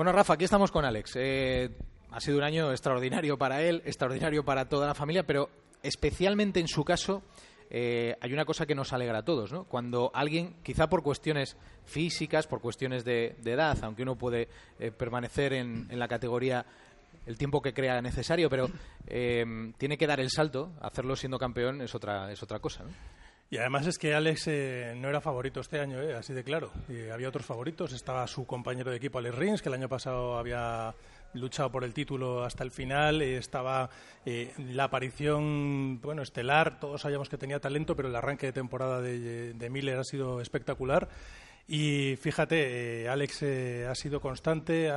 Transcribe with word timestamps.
Bueno, 0.00 0.12
Rafa, 0.12 0.32
aquí 0.32 0.44
estamos 0.44 0.70
con 0.70 0.86
Alex. 0.86 1.12
Eh, 1.16 1.68
ha 2.10 2.20
sido 2.20 2.38
un 2.38 2.42
año 2.42 2.70
extraordinario 2.70 3.36
para 3.36 3.60
él, 3.60 3.82
extraordinario 3.84 4.42
para 4.42 4.66
toda 4.66 4.86
la 4.86 4.94
familia, 4.94 5.26
pero 5.26 5.50
especialmente 5.82 6.58
en 6.58 6.68
su 6.68 6.86
caso 6.86 7.22
eh, 7.68 8.16
hay 8.18 8.32
una 8.32 8.46
cosa 8.46 8.64
que 8.64 8.74
nos 8.74 8.94
alegra 8.94 9.18
a 9.18 9.24
todos, 9.26 9.52
¿no? 9.52 9.64
Cuando 9.64 10.10
alguien, 10.14 10.56
quizá 10.62 10.88
por 10.88 11.02
cuestiones 11.02 11.54
físicas, 11.84 12.46
por 12.46 12.62
cuestiones 12.62 13.04
de, 13.04 13.36
edad, 13.44 13.76
aunque 13.82 14.02
uno 14.02 14.16
puede 14.16 14.48
eh, 14.78 14.90
permanecer 14.90 15.52
en, 15.52 15.86
la 15.90 16.08
categoría 16.08 16.64
el 17.26 17.36
tiempo 17.36 17.60
que 17.60 17.74
crea 17.74 18.00
necesario, 18.00 18.48
pero 18.48 18.70
tiene 19.04 19.98
que 19.98 20.06
dar 20.06 20.20
el 20.20 20.30
salto, 20.30 20.72
hacerlo 20.80 21.14
siendo 21.14 21.38
campeón 21.38 21.82
es 21.82 21.94
otra, 21.94 22.32
es 22.32 22.42
otra 22.42 22.58
cosa, 22.58 22.84
¿no? 22.84 23.19
Y 23.52 23.58
además 23.58 23.84
es 23.88 23.98
que 23.98 24.14
Alex 24.14 24.46
eh, 24.46 24.94
no 24.96 25.08
era 25.08 25.20
favorito 25.20 25.58
este 25.58 25.80
año, 25.80 26.00
eh, 26.00 26.14
así 26.14 26.32
de 26.32 26.44
claro. 26.44 26.70
había 27.12 27.28
otros 27.28 27.44
favoritos. 27.44 27.92
Estaba 27.92 28.24
su 28.28 28.46
compañero 28.46 28.92
de 28.92 28.96
equipo, 28.96 29.18
Alex 29.18 29.34
Rins, 29.34 29.60
que 29.62 29.68
el 29.68 29.74
año 29.74 29.88
pasado 29.88 30.38
había 30.38 30.94
luchado 31.34 31.70
por 31.70 31.82
el 31.82 31.92
título 31.92 32.44
hasta 32.44 32.62
el 32.62 32.70
final. 32.70 33.22
estaba 33.22 33.90
eh, 34.24 34.52
la 34.56 34.84
aparición, 34.84 36.00
bueno, 36.00 36.22
estelar. 36.22 36.78
Todos 36.78 37.00
sabíamos 37.00 37.28
que 37.28 37.38
tenía 37.38 37.58
talento, 37.58 37.96
pero 37.96 38.08
el 38.08 38.14
arranque 38.14 38.46
de 38.46 38.52
temporada 38.52 39.00
de, 39.00 39.52
de 39.52 39.70
Miller 39.70 39.98
ha 39.98 40.04
sido 40.04 40.40
espectacular. 40.40 41.08
Y 41.68 42.16
fíjate, 42.16 43.02
eh, 43.04 43.08
Alex 43.08 43.42
eh, 43.42 43.86
ha 43.88 43.94
sido 43.94 44.20
constante, 44.20 44.90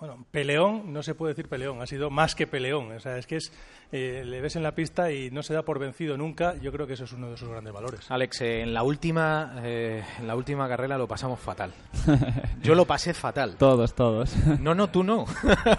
bueno, 0.00 0.24
peleón, 0.30 0.90
no 0.90 1.02
se 1.02 1.14
puede 1.14 1.34
decir 1.34 1.48
peleón, 1.48 1.82
ha 1.82 1.86
sido 1.86 2.08
más 2.08 2.34
que 2.34 2.46
peleón. 2.46 2.92
O 2.92 3.00
sea, 3.00 3.18
es 3.18 3.26
que 3.26 3.36
es, 3.36 3.52
eh, 3.92 4.22
le 4.24 4.40
ves 4.40 4.56
en 4.56 4.62
la 4.62 4.74
pista 4.74 5.12
y 5.12 5.30
no 5.30 5.42
se 5.42 5.52
da 5.52 5.64
por 5.64 5.78
vencido 5.78 6.16
nunca. 6.16 6.54
Yo 6.62 6.72
creo 6.72 6.86
que 6.86 6.94
eso 6.94 7.04
es 7.04 7.12
uno 7.12 7.30
de 7.30 7.36
sus 7.36 7.50
grandes 7.50 7.74
valores. 7.74 8.10
Alex, 8.10 8.40
en 8.40 8.72
la 8.72 8.82
última, 8.82 9.54
en 9.62 10.26
la 10.26 10.34
última 10.34 10.66
carrera 10.66 10.96
lo 10.96 11.06
pasamos 11.06 11.38
fatal. 11.40 11.74
Yo 12.62 12.74
lo 12.74 12.86
pasé 12.86 13.12
fatal. 13.12 13.56
todos, 13.56 13.94
todos. 13.94 14.34
No, 14.60 14.74
no, 14.74 14.88
tú 14.88 15.04
no. 15.04 15.26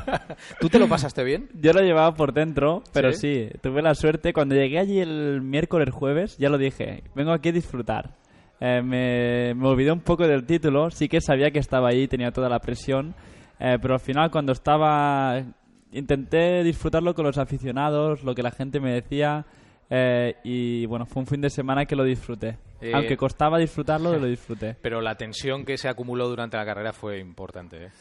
¿Tú 0.59 0.69
te 0.69 0.77
lo 0.77 0.87
pasaste 0.87 1.23
bien? 1.23 1.49
Yo 1.55 1.73
lo 1.73 1.81
llevaba 1.81 2.13
por 2.13 2.33
dentro, 2.33 2.83
pero 2.93 3.11
¿Sí? 3.13 3.49
sí, 3.49 3.49
tuve 3.61 3.81
la 3.81 3.95
suerte. 3.95 4.31
Cuando 4.31 4.53
llegué 4.53 4.77
allí 4.77 4.99
el 4.99 5.41
miércoles, 5.41 5.89
jueves, 5.91 6.37
ya 6.37 6.49
lo 6.49 6.59
dije, 6.59 7.03
vengo 7.15 7.31
aquí 7.31 7.49
a 7.49 7.53
disfrutar 7.53 8.24
eh, 8.59 8.81
me, 8.81 9.53
me, 9.53 9.67
olvidé 9.67 9.91
un 9.91 10.01
poco 10.01 10.27
del 10.27 10.45
título. 10.45 10.89
Sí 10.91 11.07
que 11.07 11.21
sabía 11.21 11.51
que 11.51 11.59
estaba 11.59 11.89
ahí, 11.89 12.07
tenía 12.07 12.31
toda 12.31 12.49
la 12.49 12.59
presión. 12.59 13.13
Eh, 13.59 13.77
pero 13.81 13.93
al 13.95 13.99
final, 13.99 14.31
cuando 14.31 14.51
estaba. 14.51 15.43
Intenté 15.91 16.61
disfrutarlo 16.63 17.13
con 17.13 17.25
los 17.25 17.37
aficionados, 17.37 18.23
lo 18.23 18.35
que 18.35 18.43
la 18.43 18.51
gente 18.51 18.79
me 18.79 18.91
decía. 18.91 19.45
Eh, 19.89 20.35
y 20.43 20.85
bueno, 20.87 21.05
fue 21.05 21.21
un 21.21 21.27
fin 21.27 21.39
de 21.41 21.49
semana 21.49 21.85
que 21.85 21.95
lo 21.95 22.03
disfruté. 22.03 22.57
Aunque 22.93 23.15
costaba 23.15 23.57
disfrutarlo, 23.57 24.11
lo 24.19 24.25
disfruté. 24.25 24.75
Pero 24.81 24.99
la 24.99 25.15
tensión 25.15 25.63
que 25.63 25.77
se 25.77 25.87
acumuló 25.87 26.27
durante 26.27 26.57
la 26.57 26.65
carrera 26.65 26.91
fue 26.91 27.19
importante. 27.19 27.91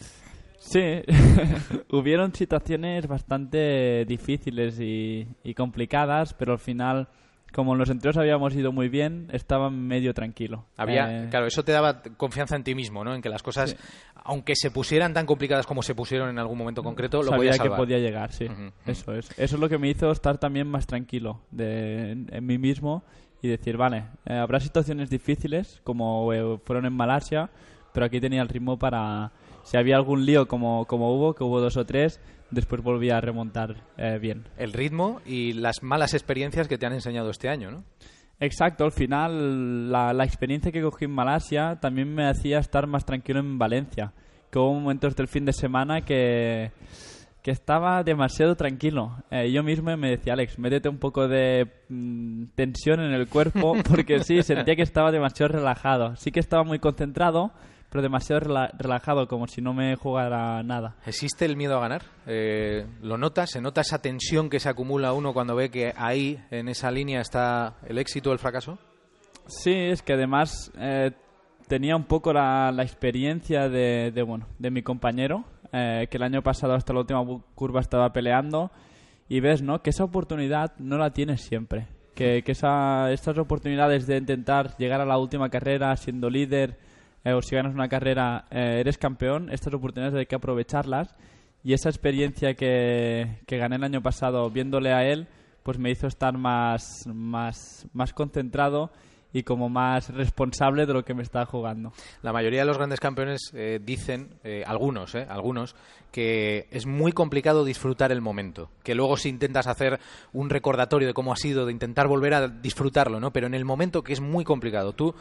Sí, 0.59 1.03
hubieron 1.93 2.35
situaciones 2.35 3.07
bastante 3.07 4.05
difíciles 4.07 4.81
y, 4.81 5.29
y 5.45 5.55
complicadas, 5.55 6.35
pero 6.35 6.53
al 6.53 6.59
final 6.59 7.07
como 7.55 7.73
en 7.73 7.79
los 7.79 7.89
entrenos 7.89 8.17
habíamos 8.17 8.55
ido 8.57 8.73
muy 8.73 8.89
bien, 8.89 9.29
estaba 9.33 9.71
medio 9.71 10.13
tranquilo. 10.13 10.67
Había, 10.77 11.25
eh, 11.25 11.29
Claro, 11.31 11.47
eso 11.47 11.65
te 11.65 11.71
daba 11.71 12.03
confianza 12.17 12.57
en 12.57 12.65
ti 12.65 12.75
mismo, 12.75 13.05
¿no? 13.05 13.15
En 13.15 13.23
que 13.23 13.29
las 13.29 13.45
cosas, 13.45 13.77
aunque 14.25 14.55
se 14.57 14.73
pusieran 14.73 15.15
tan 15.15 15.25
complicadas 15.25 15.65
como 15.65 15.83
se 15.83 15.95
pusieron 15.95 16.29
en 16.31 16.41
algún 16.41 16.59
momento 16.59 16.83
concreto, 16.83 17.19
lo 17.19 17.31
Sabía 17.31 17.37
podías 17.37 17.61
que 17.61 17.71
podía 17.71 17.99
llegar, 17.99 18.33
sí. 18.33 18.49
Eso 18.85 19.15
es. 19.15 19.31
Eso 19.39 19.55
es 19.55 19.61
lo 19.61 19.69
que 19.69 19.79
me 19.79 19.89
hizo 19.89 20.11
estar 20.11 20.39
también 20.39 20.67
más 20.67 20.89
tranquilo 20.89 21.43
de, 21.53 22.11
en, 22.11 22.45
mí 22.45 22.59
mismo 22.59 23.05
y 23.41 23.47
decir, 23.47 23.77
vale, 23.77 24.07
eh, 24.27 24.35
habrá 24.35 24.59
situaciones 24.59 25.09
difíciles, 25.09 25.81
como 25.85 26.33
eh, 26.33 26.59
fueron 26.65 26.87
en 26.87 26.93
Malasia, 26.93 27.51
pero 27.93 28.07
aquí 28.07 28.21
tenía 28.21 28.43
el 28.43 28.49
ritmo 28.49 28.79
para... 28.79 29.31
Si 29.65 29.77
había 29.77 29.97
algún 29.97 30.25
lío 30.25 30.47
como, 30.47 30.87
como 30.87 31.15
hubo, 31.15 31.35
que 31.35 31.43
hubo 31.43 31.61
dos 31.61 31.77
o 31.77 31.85
tres, 31.85 32.21
después 32.51 32.83
volví 32.83 33.11
a 33.11 33.21
remontar 33.21 33.77
eh, 33.97 34.19
bien. 34.21 34.45
El 34.57 34.73
ritmo 34.73 35.21
y 35.27 35.53
las 35.55 35.83
malas 35.83 36.15
experiencias 36.15 36.69
que 36.69 36.79
te 36.79 36.87
han 36.87 36.93
enseñado 36.93 37.31
este 37.31 37.49
año, 37.49 37.71
¿no? 37.71 37.85
Exacto, 38.41 38.85
al 38.85 38.93
final 38.93 39.91
la, 39.91 40.25
experiencia 40.25 40.73
que 40.73 40.83
cogí 40.83 41.05
en 41.05 41.13
Malasia 41.13 41.79
también 41.81 42.13
me 42.15 42.29
hacía 42.29 42.59
estar 42.59 42.87
más 42.87 43.05
tranquilo 43.05 43.41
en 43.41 43.59
Valencia. 43.59 44.13
Que 44.51 44.59
hubo 44.59 44.75
momentos 44.75 45.17
del 45.17 45.29
fin 45.29 45.45
de 45.45 45.53
semana 45.53 46.03
que, 46.03 46.71
que 47.43 47.51
estaba 47.51 48.03
demasiado 48.03 48.57
tranquilo. 48.57 49.17
Eh, 49.31 49.51
yo 49.53 49.63
mismo 49.63 49.97
me 49.97 50.11
decía, 50.11 50.33
Alex, 50.33 50.59
métete 50.59 50.89
un 50.89 50.99
poco 50.99 51.29
de 51.29 51.71
mm, 51.89 52.47
tensión 52.55 53.01
en 53.01 53.13
el 53.13 53.29
cuerpo, 53.29 53.75
porque 53.89 54.21
sí, 54.21 54.43
sentía 54.43 54.77
que 54.77 54.83
estaba 54.83 55.13
demasiado 55.13 55.53
relajado. 55.53 56.17
Sí 56.17 56.31
que 56.31 56.41
estaba 56.41 56.65
muy 56.65 56.79
concentrado, 56.79 57.53
pero 57.95 58.03
demasiado 58.03 58.41
relajado, 58.77 59.29
como 59.29 59.47
si 59.47 59.63
no 59.63 59.73
me 59.73 59.95
jugara 59.95 60.61
nada. 60.65 60.97
¿Existe 61.07 61.45
el 61.45 61.57
miedo 61.57 61.77
a 61.77 61.81
ganar? 61.81 62.03
Eh, 62.27 62.85
¿Lo 63.03 63.17
notas? 63.19 63.51
¿Se 63.51 63.61
nota 63.61 63.83
esa 63.83 64.03
tensión 64.03 64.51
que 64.51 64.59
se 64.59 64.69
acumula 64.69 65.13
uno 65.13 65.33
cuando 65.33 65.55
ve 65.55 65.71
que 65.71 65.93
ahí, 65.97 66.41
en 66.51 66.69
esa 66.69 66.91
línea, 66.91 67.21
está 67.21 67.77
el 67.87 67.99
éxito 67.99 68.31
o 68.31 68.33
el 68.33 68.41
fracaso? 68.41 68.81
Sí, 69.47 69.73
es 69.73 70.03
que 70.03 70.15
además 70.15 70.73
eh, 70.77 71.13
tenía 71.69 71.95
un 71.95 72.03
poco 72.03 72.33
la, 72.33 72.75
experiencia 72.81 73.69
de, 73.69 74.25
bueno, 74.27 74.49
de 74.59 74.73
mi 74.73 74.83
compañero, 74.83 75.45
eh, 75.73 76.09
que 76.11 76.17
el 76.17 76.25
año 76.25 76.43
pasado 76.43 76.75
hasta 76.75 76.93
la 76.93 76.99
última 76.99 77.25
curva 77.55 77.81
estaba 77.81 78.13
peleando, 78.13 78.73
y 79.29 79.39
ves 79.39 79.63
¿no? 79.63 79.83
que 79.83 79.91
esa 79.91 80.03
oportunidad 80.03 80.77
no 80.79 80.99
la 80.99 81.13
tienes 81.13 81.43
siempre. 81.43 81.87
Que, 82.17 82.43
que 82.43 82.51
esa, 82.51 83.13
estas 83.13 83.39
oportunidades 83.39 84.09
de 84.09 84.17
intentar 84.17 84.77
llegar 84.79 85.01
a 85.01 85.07
la 85.07 85.17
última 85.17 85.49
carrera 85.49 85.95
siendo 85.95 86.29
líder, 86.29 86.77
eh, 87.25 87.33
o 87.33 87.43
si 87.43 87.57
ganas 87.57 87.75
una 87.75 87.89
carrera 87.89 88.45
eh, 88.51 88.81
eres 88.81 88.99
campeón, 88.99 89.51
estas 89.51 89.73
oportunidades 89.75 90.19
hay 90.19 90.27
que 90.27 90.37
aprovecharlas 90.37 91.15
y 91.63 91.73
esa 91.73 91.89
experiencia 91.89 92.55
que, 92.55 93.39
que 93.47 93.59
gané 93.59 93.77
el 93.77 93.85
año 93.85 94.03
pasado 94.03 94.51
viéndole 94.51 94.93
a 94.93 95.05
él, 95.05 95.27
pues 95.63 95.79
me 95.79 95.91
hizo 95.91 96.07
estar 96.07 96.37
más, 96.37 97.07
más, 97.07 97.87
más 97.95 98.13
concentrado 98.13 98.93
y 99.33 99.43
como 99.43 99.69
más 99.69 100.11
responsable 100.11 100.87
de 100.87 100.93
lo 100.93 101.05
que 101.05 101.15
me 101.15 101.23
está 101.23 101.45
jugando. 101.47 101.93
La 102.23 102.33
mayoría 102.33 102.61
de 102.61 102.67
los 102.67 102.77
grandes 102.77 103.01
campeones 103.01 103.51
eh, 103.55 103.81
dicen, 103.83 104.39
algunos, 104.65 105.15
algunos, 105.17 105.75
que 106.13 106.69
es 106.71 106.87
muy 106.87 107.11
complicado 107.11 107.65
disfrutar 107.65 108.13
el 108.13 108.21
momento, 108.21 108.71
que 108.85 108.95
luego 108.95 109.17
si 109.17 109.29
intentas 109.29 109.67
hacer 109.67 109.99
un 110.33 110.49
recordatorio 110.49 111.09
de 111.09 111.15
cómo 111.15 111.33
ha 111.33 111.37
sido, 111.37 111.67
de 111.67 111.73
intentar 111.73 112.07
volver 112.07 112.35
a 112.35 112.47
disfrutarlo, 112.47 113.19
¿no? 113.19 113.33
Pero 113.33 113.49
en 113.49 113.55
el 113.55 113.65
momento 113.65 114.05
que 114.05 114.13
es 114.13 114.21
muy 114.21 114.45
complicado. 114.45 114.93
Tú 114.93 115.13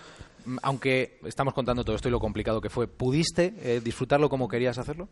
aunque 0.62 1.20
estamos 1.26 1.54
contando 1.54 1.84
todo 1.84 1.96
esto 1.96 2.08
y 2.08 2.12
lo 2.12 2.20
complicado 2.20 2.62
que 2.62 2.70
fue, 2.70 2.88
¿pudiste 2.88 3.54
eh, 3.62 3.82
disfrutarlo 3.84 4.30
como 4.30 4.48
querías 4.48 4.78
hacerlo? 4.78 5.10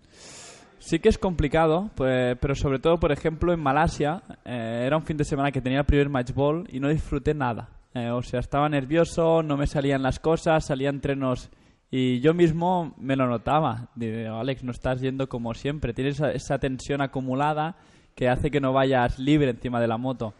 Sí 0.80 1.00
que 1.00 1.10
es 1.10 1.18
complicado, 1.18 1.92
pues, 1.96 2.38
pero 2.40 2.56
sobre 2.56 2.80
todo, 2.80 3.00
por 3.00 3.12
ejemplo, 3.12 3.54
en 3.54 3.60
Malasia 3.60 4.24
eh, 4.46 4.84
era 4.86 4.98
un 4.98 5.04
fin 5.04 5.18
de 5.18 5.24
semana 5.24 5.52
que 5.52 5.62
tenía 5.62 5.80
el 5.80 5.86
primer 5.86 6.10
match 6.10 6.34
ball 6.34 6.68
y 6.72 6.80
no 6.80 6.90
disfruté 6.90 7.34
nada. 7.34 7.70
Eh, 7.94 8.10
o 8.10 8.22
sea, 8.24 8.40
estaba 8.40 8.68
nervioso, 8.70 9.44
no 9.44 9.58
me 9.58 9.68
salían 9.68 10.02
las 10.02 10.20
cosas, 10.20 10.66
salían 10.66 10.96
entrenos 10.96 11.50
y 11.92 12.20
yo 12.22 12.34
mismo 12.34 12.96
me 12.98 13.16
lo 13.16 13.28
notaba. 13.28 13.90
Digo, 13.96 14.36
Alex, 14.36 14.64
no 14.64 14.72
estás 14.72 15.02
yendo 15.02 15.28
como 15.30 15.54
siempre, 15.54 15.94
tienes 15.94 16.20
esa 16.20 16.58
tensión 16.58 17.02
acumulada 17.02 17.76
que 18.16 18.30
hace 18.30 18.50
que 18.50 18.62
no 18.62 18.74
vayas 18.74 19.20
libre 19.20 19.52
encima 19.52 19.80
de 19.80 19.88
la 19.88 19.98
moto. 19.98 20.34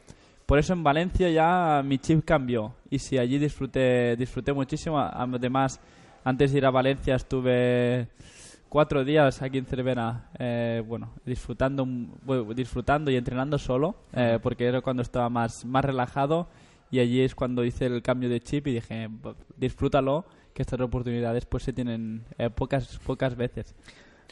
Por 0.46 0.60
eso 0.60 0.74
en 0.74 0.84
Valencia 0.84 1.30
ya 1.30 1.82
mi 1.84 1.98
chip 1.98 2.26
cambió 2.26 2.74
y 2.90 3.00
sí, 3.00 3.18
allí 3.18 3.38
disfruté, 3.38 4.16
disfruté 4.18 4.54
muchísimo. 4.54 5.00
Además, 5.00 5.80
antes 6.24 6.52
de 6.52 6.58
ir 6.58 6.66
a 6.66 6.72
Valencia 6.72 7.16
estuve 7.16 8.08
cuatro 8.70 9.04
días 9.04 9.42
aquí 9.42 9.58
en 9.58 9.66
Cervera, 9.66 10.30
eh, 10.40 10.84
bueno, 10.88 11.12
disfrutando, 11.26 11.88
disfrutando 12.56 13.12
y 13.12 13.16
entrenando 13.16 13.58
solo, 13.58 13.96
eh, 14.14 14.40
porque 14.42 14.66
era 14.66 14.82
cuando 14.82 15.02
estaba 15.02 15.30
más, 15.30 15.66
más 15.66 15.84
relajado 15.84 16.48
y 16.90 17.00
allí 17.00 17.22
es 17.22 17.36
cuando 17.36 17.64
hice 17.64 17.86
el 17.86 18.02
cambio 18.02 18.30
de 18.30 18.40
chip 18.40 18.68
y 18.68 18.74
dije, 18.74 19.10
disfrútalo, 19.58 20.26
que 20.54 20.62
estas 20.62 20.80
oportunidades 20.80 21.46
pues 21.46 21.64
se 21.64 21.74
tienen 21.74 22.24
eh, 22.38 22.50
pocas, 22.50 23.00
pocas 23.00 23.36
veces. 23.36 23.76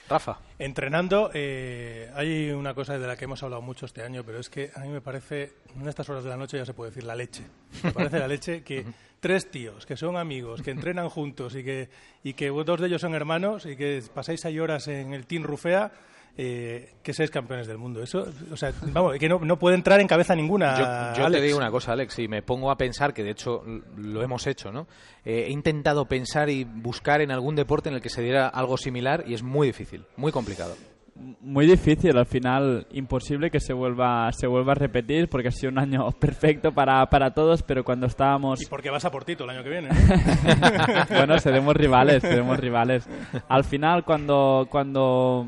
Rafa. 0.08 0.40
Entrenando, 0.58 1.32
eh, 1.34 2.12
hay 2.16 2.52
una 2.52 2.74
cosa 2.74 2.98
de 2.98 3.08
la 3.08 3.16
que 3.16 3.26
hemos 3.26 3.42
hablado 3.44 3.62
mucho 3.62 3.86
este 3.86 4.04
año, 4.04 4.24
pero 4.24 4.40
es 4.40 4.50
que 4.50 4.72
a 4.76 4.82
mí 4.82 4.90
me 4.90 5.02
parece, 5.02 5.54
en 5.76 5.88
estas 5.88 6.10
horas 6.10 6.24
de 6.24 6.30
la 6.30 6.38
noche 6.38 6.58
ya 6.58 6.66
se 6.66 6.74
puede 6.74 6.92
decir 6.92 7.04
la 7.04 7.16
leche. 7.16 7.44
Me 7.84 7.92
parece 7.92 8.20
la 8.20 8.28
leche 8.28 8.64
que 8.64 8.86
tres 9.20 9.52
tíos 9.52 9.86
que 9.86 9.98
son 9.98 10.18
amigos, 10.18 10.62
que 10.62 10.72
entrenan 10.72 11.10
juntos 11.10 11.56
y 11.56 11.64
que, 11.64 11.90
y 12.24 12.34
que 12.34 12.50
dos 12.50 12.80
de 12.80 12.88
ellos 12.88 13.02
son 13.02 13.14
hermanos 13.14 13.66
y 13.66 13.76
que 13.76 14.04
pasáis 14.14 14.46
ahí 14.46 14.60
horas 14.60 14.88
en 14.88 15.14
el 15.14 15.26
Team 15.26 15.44
Rufea 15.44 15.92
eh, 16.38 16.94
que 17.04 17.14
seáis 17.14 17.32
campeones 17.32 17.68
del 17.68 17.78
mundo. 17.78 18.02
Eso, 18.02 18.28
o 18.52 18.58
sea, 18.58 18.72
vamos, 18.92 19.18
que 19.18 19.28
no, 19.30 19.60
puede 19.60 19.76
entrar 19.76 20.00
en 20.00 20.08
cabeza 20.08 20.36
ninguna. 20.36 21.14
Yo, 21.14 21.30
te 21.30 21.42
digo 21.42 21.58
una 21.58 21.72
cosa, 21.72 21.94
Alex, 21.94 22.20
y 22.20 22.28
me 22.28 22.42
pongo 22.42 22.72
a 22.72 22.78
pensar 22.78 23.14
que 23.14 23.24
de 23.24 23.32
hecho 23.32 23.64
lo 23.98 24.22
hemos 24.24 24.48
hecho, 24.48 24.72
¿no? 24.72 24.88
Eh, 25.26 25.46
he 25.48 25.52
intentado 25.52 26.06
pensar 26.06 26.50
y 26.50 26.64
buscar 26.64 27.22
en 27.22 27.32
algún 27.32 27.56
deporte 27.56 27.90
en 27.90 27.96
el 27.96 28.02
que 28.02 28.10
se 28.10 28.22
diera 28.22 28.48
algo 28.48 28.78
similar 28.78 29.24
y 29.28 29.34
es 29.34 29.44
muy 29.44 29.68
difícil, 29.68 30.06
muy 30.16 30.32
complicado. 30.32 30.76
Muy 31.42 31.66
difícil, 31.66 32.18
al 32.18 32.26
final 32.26 32.88
imposible 32.92 33.52
que 33.52 33.60
se 33.60 33.74
vuelva 33.74 34.32
se 34.32 34.48
vuelva 34.48 34.72
a 34.72 34.76
repetir 34.76 35.28
porque 35.28 35.50
ha 35.50 35.52
sido 35.52 35.72
un 35.72 35.80
año 35.80 36.12
perfecto 36.20 36.72
para, 36.72 37.06
para 37.08 37.34
todos, 37.34 37.62
pero 37.62 37.84
cuando 37.84 38.08
estábamos... 38.08 38.62
Y 38.62 38.66
porque 38.68 38.90
vas 38.90 39.04
a 39.04 39.12
por 39.12 39.26
Tito 39.26 39.44
el 39.44 39.50
año 39.50 39.64
que 39.64 39.70
viene. 39.70 39.90
bueno, 41.10 41.38
seremos 41.40 41.76
rivales, 41.76 42.22
seremos 42.22 42.58
rivales. 42.58 43.08
Al 43.50 43.66
final, 43.66 44.06
cuando, 44.06 44.68
cuando, 44.70 45.48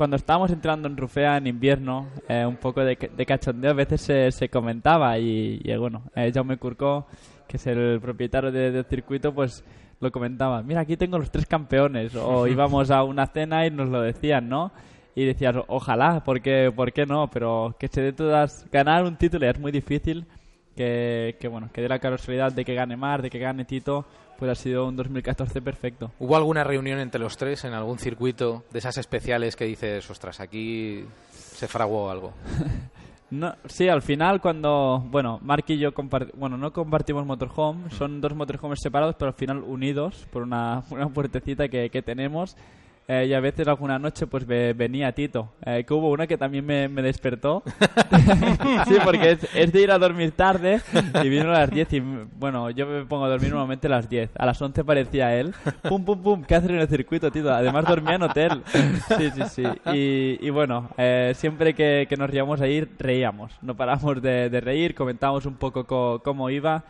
cuando 0.00 0.16
estábamos 0.16 0.50
entrando 0.50 0.88
en 0.88 0.96
Rufea 0.96 1.36
en 1.36 1.46
invierno, 1.46 2.06
eh, 2.26 2.46
un 2.46 2.56
poco 2.56 2.80
de, 2.80 2.96
de, 2.96 3.26
cachondeo 3.26 3.72
a 3.72 3.74
veces 3.74 4.00
se, 4.00 4.32
se 4.32 4.48
comentaba 4.48 5.18
y, 5.18 5.60
y 5.62 5.76
bueno, 5.76 6.04
eh, 6.16 6.32
Jaume 6.32 6.56
Curcó, 6.56 7.06
que 7.46 7.58
es 7.58 7.66
el 7.66 8.00
propietario 8.00 8.50
del 8.50 8.82
circuito, 8.86 9.34
pues 9.34 9.62
lo 10.00 10.10
comentaba. 10.10 10.62
Mira, 10.62 10.80
aquí 10.80 10.96
tengo 10.96 11.18
los 11.18 11.30
tres 11.30 11.44
campeones. 11.44 12.14
O 12.14 12.46
íbamos 12.46 12.90
a 12.90 13.04
una 13.04 13.26
cena 13.26 13.66
y 13.66 13.70
nos 13.70 13.90
lo 13.90 14.00
decían, 14.00 14.48
¿no? 14.48 14.72
y 15.14 15.26
decías, 15.26 15.54
ojalá, 15.66 16.24
porque, 16.24 16.72
¿por 16.74 16.94
qué 16.94 17.04
no? 17.04 17.28
Pero 17.30 17.76
que 17.78 17.88
se 17.88 18.00
dé 18.00 18.14
todas, 18.14 18.66
ganar 18.72 19.04
un 19.04 19.16
título 19.16 19.50
es 19.50 19.60
muy 19.60 19.70
difícil, 19.70 20.24
que, 20.76 21.36
que 21.40 21.48
bueno, 21.48 21.70
que 21.72 21.82
dé 21.82 21.88
la 21.88 21.98
casualidad 21.98 22.52
de 22.52 22.64
que 22.64 22.74
gane 22.74 22.96
Mar, 22.96 23.22
de 23.22 23.30
que 23.30 23.38
gane 23.38 23.64
Tito, 23.64 24.04
pues 24.38 24.50
ha 24.50 24.54
sido 24.54 24.86
un 24.86 24.96
2014 24.96 25.60
perfecto. 25.60 26.12
¿Hubo 26.18 26.36
alguna 26.36 26.64
reunión 26.64 26.98
entre 26.98 27.20
los 27.20 27.36
tres 27.36 27.64
en 27.64 27.74
algún 27.74 27.98
circuito 27.98 28.64
de 28.72 28.78
esas 28.78 28.96
especiales 28.96 29.54
que 29.54 29.66
dices, 29.66 30.08
ostras, 30.10 30.40
aquí 30.40 31.04
se 31.30 31.68
fraguó 31.68 32.10
algo? 32.10 32.32
No, 33.30 33.54
sí, 33.66 33.88
al 33.88 34.02
final 34.02 34.40
cuando, 34.40 35.04
bueno, 35.08 35.38
Mark 35.42 35.64
y 35.68 35.78
yo 35.78 35.90
bueno, 36.34 36.56
no 36.56 36.72
compartimos 36.72 37.24
motorhome, 37.24 37.88
son 37.90 38.20
dos 38.20 38.34
motorhomes 38.34 38.80
separados, 38.82 39.14
pero 39.16 39.28
al 39.28 39.36
final 39.36 39.62
unidos 39.62 40.26
por 40.32 40.42
una, 40.42 40.82
una 40.90 41.08
puertecita 41.10 41.68
que, 41.68 41.90
que 41.90 42.02
tenemos 42.02 42.56
eh, 43.12 43.26
y 43.26 43.34
a 43.34 43.40
veces 43.40 43.66
alguna 43.66 43.98
noche 43.98 44.28
pues 44.28 44.46
venía 44.46 45.10
Tito. 45.10 45.54
Eh, 45.66 45.82
que 45.82 45.92
hubo 45.92 46.10
una 46.10 46.28
que 46.28 46.38
también 46.38 46.64
me, 46.64 46.88
despertó. 47.02 47.64
sí, 48.86 48.94
porque 49.02 49.36
es, 49.52 49.72
de 49.72 49.82
ir 49.82 49.90
a 49.90 49.98
dormir 49.98 50.30
tarde 50.30 50.80
y 51.20 51.28
vino 51.28 51.50
a 51.50 51.58
las 51.58 51.70
10 51.72 51.92
y 51.94 52.00
bueno, 52.38 52.70
yo 52.70 52.86
me 52.86 53.04
pongo 53.06 53.24
a 53.24 53.30
dormir 53.30 53.50
normalmente 53.50 53.88
a 53.88 53.90
las 53.90 54.08
10. 54.08 54.30
A 54.38 54.46
las 54.46 54.62
11 54.62 54.84
parecía 54.84 55.34
él. 55.34 55.52
Pum, 55.88 56.04
pum, 56.04 56.22
pum, 56.22 56.44
¿qué 56.44 56.54
haces 56.54 56.70
en 56.70 56.78
el 56.78 56.86
circuito, 56.86 57.32
Tito? 57.32 57.52
Además 57.52 57.84
dormía 57.84 58.14
en 58.14 58.22
hotel. 58.22 58.62
Sí, 59.18 59.30
sí, 59.30 59.42
sí. 59.48 59.64
Y, 59.92 60.46
y 60.46 60.50
bueno, 60.50 60.90
eh, 60.96 61.32
siempre 61.34 61.74
que, 61.74 62.06
que, 62.08 62.16
nos 62.16 62.32
íbamos 62.32 62.60
a 62.60 62.68
ir, 62.68 62.90
reíamos. 62.96 63.58
No 63.60 63.74
paramos 63.76 64.22
de, 64.22 64.48
de 64.48 64.60
reír, 64.60 64.94
comentábamos 64.94 65.46
un 65.46 65.56
poco 65.56 66.20
cómo 66.22 66.48
iba. 66.48 66.84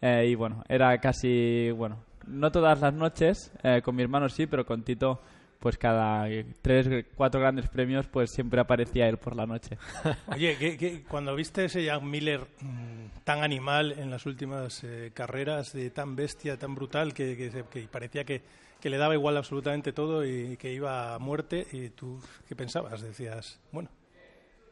y 0.00 0.34
bueno, 0.36 0.64
era 0.70 0.96
casi, 1.02 1.70
bueno, 1.72 1.98
no 2.26 2.50
todas 2.50 2.80
las 2.80 2.94
noches, 2.94 3.52
con 3.84 3.94
mi 3.94 4.02
hermano 4.02 4.30
sí, 4.30 4.46
pero 4.46 4.64
con 4.64 4.82
Tito 4.82 5.20
pues 5.58 5.78
cada 5.78 6.28
tres, 6.62 7.06
cuatro 7.14 7.40
grandes 7.40 7.68
premios, 7.68 8.06
pues 8.06 8.30
siempre 8.30 8.60
aparecía 8.60 9.08
él 9.08 9.16
por 9.16 9.34
la 9.36 9.46
noche. 9.46 9.78
Oye, 10.28 11.04
cuando 11.08 11.34
viste 11.34 11.64
ese 11.64 11.84
Jack 11.84 12.02
Miller 12.02 12.40
mm, 12.60 13.22
tan 13.24 13.42
animal 13.42 13.92
en 13.92 14.10
las 14.10 14.26
últimas 14.26 14.84
eh, 14.84 15.10
carreras, 15.14 15.72
de 15.72 15.90
tan 15.90 16.16
bestia, 16.16 16.58
tan 16.58 16.74
brutal, 16.74 17.14
que, 17.14 17.64
parecía 17.90 18.24
que, 18.24 18.42
le 18.82 18.98
daba 18.98 19.14
igual 19.14 19.36
absolutamente 19.36 19.92
todo 19.92 20.24
y 20.24 20.56
que 20.58 20.72
iba 20.72 21.14
a 21.14 21.18
muerte, 21.18 21.66
¿y 21.72 21.88
tú 21.88 22.20
qué 22.48 22.54
pensabas? 22.54 23.02
Decías, 23.02 23.58
bueno. 23.72 23.88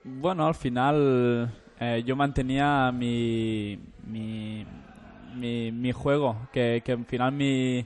Bueno, 0.05 0.47
al 0.47 0.55
final 0.55 1.51
eh, 1.81 2.05
yo 2.07 2.15
mantenía 2.15 2.93
mi, 2.93 3.77
mi, 4.07 4.65
mi, 5.73 5.93
juego, 5.93 6.49
que, 6.53 6.83
que 6.85 6.93
al 6.93 7.05
final 7.07 7.33
mi 7.33 7.85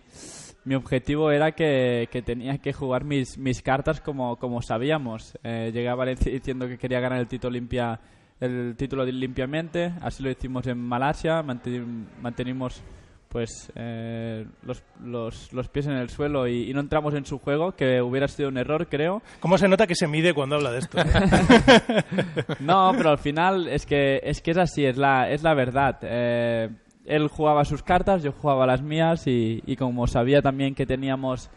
mi 0.65 0.75
objetivo 0.75 1.31
era 1.31 1.53
que, 1.53 2.09
que, 2.11 2.23
tenía 2.23 2.59
que 2.59 2.73
jugar 2.73 3.05
mis, 3.05 3.39
mis 3.39 3.63
cartas 3.63 4.01
como, 4.01 4.37
como 4.37 4.61
sabíamos. 4.63 5.39
Eh, 5.43 5.71
llegué 5.73 5.89
a 5.89 5.95
Valencia 5.95 6.31
diciendo 6.31 6.69
que 6.69 6.79
quería 6.79 7.01
ganar 7.01 7.21
el 7.21 7.29
título 7.29 7.53
limpia 7.53 8.01
el 8.41 8.77
título 8.77 9.05
limpiamente, 9.05 9.93
así 10.01 10.23
lo 10.23 10.31
hicimos 10.31 10.67
en 10.69 10.79
Malasia, 10.79 11.43
mantenimos 11.43 12.83
pues 13.29 13.71
eh, 13.75 14.47
los, 14.63 14.83
los, 15.03 15.53
los, 15.53 15.69
pies 15.69 15.87
en 15.87 15.95
el 15.95 16.09
suelo 16.09 16.49
y, 16.49 16.73
no 16.73 16.81
entramos 16.81 17.13
en 17.15 17.27
su 17.27 17.39
juego, 17.39 17.73
que 17.73 18.01
hubiera 18.01 18.27
sido 18.27 18.49
un 18.49 18.57
error, 18.57 18.87
creo. 18.89 19.23
¿Cómo 19.41 19.59
se 19.59 19.69
nota 19.69 19.87
que 19.87 19.95
se 19.95 20.07
mide 20.07 20.33
cuando 20.33 20.57
habla 20.57 20.73
de 20.73 20.79
esto? 20.79 20.99
no, 22.61 22.93
pero 22.97 23.11
al 23.11 23.19
final 23.19 23.69
es 23.69 23.85
que 23.85 24.21
es, 24.23 24.41
que 24.41 24.53
es 24.53 24.57
así, 24.57 24.87
es 24.87 24.97
la, 24.97 25.29
es 25.31 25.43
la 25.43 25.53
verdad. 25.53 25.99
Eh, 26.03 26.71
él 27.09 27.29
jugaba 27.29 27.65
sus 27.65 27.83
cartas, 27.83 28.23
yo 28.23 28.33
jugaba 28.33 28.67
las 28.67 28.83
mías 28.83 29.23
y, 29.27 29.77
como 29.77 30.07
sabía 30.07 30.43
también 30.43 30.75
que 30.75 30.87
teníamos 30.87 31.49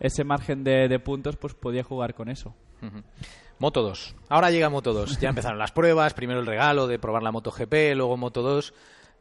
ese 0.00 0.24
margen 0.24 0.64
de, 0.64 0.98
puntos, 0.98 1.36
pues 1.36 1.54
podía 1.54 1.84
jugar 1.84 2.14
con 2.14 2.28
eso. 2.28 2.54
Moto 3.60 3.82
2. 3.82 4.16
Ahora 4.28 4.50
llega 4.50 4.68
Moto 4.68 4.92
2. 4.92 5.20
Ya 5.20 5.28
empezaron 5.28 5.58
las 5.58 5.72
pruebas, 5.72 6.14
primero 6.14 6.40
el 6.40 6.46
regalo 6.46 6.86
de 6.86 6.98
probar 6.98 7.22
la 7.22 7.32
Moto 7.32 7.52
GP, 7.52 7.94
luego 7.94 8.16
Moto 8.16 8.42
2. 8.42 8.74